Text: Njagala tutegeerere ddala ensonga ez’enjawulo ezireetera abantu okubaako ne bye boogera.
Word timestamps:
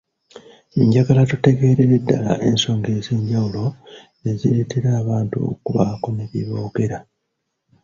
Njagala 0.85 1.21
tutegeerere 1.31 1.95
ddala 2.01 2.33
ensonga 2.49 2.89
ez’enjawulo 2.99 3.63
ezireetera 4.29 4.89
abantu 5.01 5.37
okubaako 5.51 6.07
ne 6.13 6.25
bye 6.29 6.43
boogera. 6.49 6.97